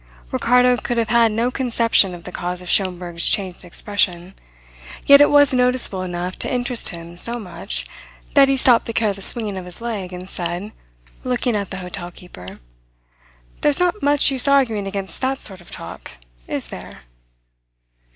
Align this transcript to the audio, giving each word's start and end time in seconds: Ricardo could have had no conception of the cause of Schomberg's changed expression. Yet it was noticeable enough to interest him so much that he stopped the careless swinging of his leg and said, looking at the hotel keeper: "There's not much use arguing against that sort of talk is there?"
Ricardo 0.31 0.77
could 0.77 0.97
have 0.97 1.09
had 1.09 1.31
no 1.31 1.51
conception 1.51 2.15
of 2.15 2.23
the 2.23 2.31
cause 2.31 2.59
of 2.63 2.67
Schomberg's 2.69 3.27
changed 3.27 3.63
expression. 3.63 4.33
Yet 5.05 5.21
it 5.21 5.29
was 5.29 5.53
noticeable 5.53 6.01
enough 6.01 6.39
to 6.39 6.51
interest 6.51 6.89
him 6.89 7.17
so 7.17 7.37
much 7.37 7.87
that 8.33 8.47
he 8.47 8.57
stopped 8.57 8.87
the 8.87 8.93
careless 8.93 9.27
swinging 9.27 9.57
of 9.57 9.65
his 9.65 9.79
leg 9.79 10.11
and 10.11 10.27
said, 10.27 10.71
looking 11.23 11.55
at 11.55 11.69
the 11.69 11.77
hotel 11.77 12.09
keeper: 12.09 12.59
"There's 13.61 13.79
not 13.79 14.01
much 14.01 14.31
use 14.31 14.47
arguing 14.47 14.87
against 14.87 15.21
that 15.21 15.43
sort 15.43 15.61
of 15.61 15.69
talk 15.69 16.13
is 16.47 16.69
there?" 16.69 17.01